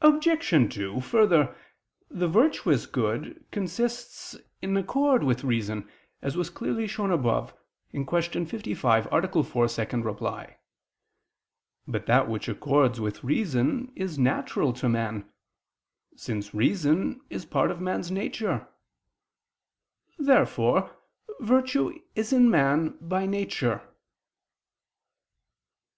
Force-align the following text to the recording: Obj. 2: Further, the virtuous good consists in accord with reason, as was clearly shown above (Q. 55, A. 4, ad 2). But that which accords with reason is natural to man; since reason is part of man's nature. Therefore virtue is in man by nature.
Obj. 0.00 0.74
2: 0.74 1.00
Further, 1.02 1.54
the 2.08 2.26
virtuous 2.26 2.86
good 2.86 3.44
consists 3.50 4.34
in 4.62 4.74
accord 4.78 5.22
with 5.22 5.44
reason, 5.44 5.86
as 6.22 6.38
was 6.38 6.48
clearly 6.48 6.86
shown 6.86 7.10
above 7.10 7.52
(Q. 7.90 8.06
55, 8.46 9.06
A. 9.12 9.42
4, 9.44 9.64
ad 9.78 9.90
2). 10.02 10.46
But 11.86 12.06
that 12.06 12.30
which 12.30 12.48
accords 12.48 12.98
with 12.98 13.22
reason 13.22 13.92
is 13.94 14.18
natural 14.18 14.72
to 14.72 14.88
man; 14.88 15.30
since 16.16 16.54
reason 16.54 17.20
is 17.28 17.44
part 17.44 17.70
of 17.70 17.78
man's 17.78 18.10
nature. 18.10 18.66
Therefore 20.18 20.96
virtue 21.40 22.00
is 22.14 22.32
in 22.32 22.48
man 22.50 22.96
by 23.02 23.26
nature. 23.26 23.82